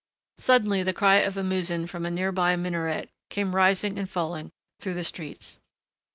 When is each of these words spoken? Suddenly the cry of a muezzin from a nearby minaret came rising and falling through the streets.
Suddenly 0.39 0.81
the 0.81 0.93
cry 0.93 1.17
of 1.17 1.37
a 1.37 1.43
muezzin 1.43 1.85
from 1.85 2.07
a 2.07 2.09
nearby 2.09 2.55
minaret 2.55 3.11
came 3.29 3.55
rising 3.55 3.99
and 3.99 4.09
falling 4.09 4.49
through 4.79 4.95
the 4.95 5.03
streets. 5.03 5.59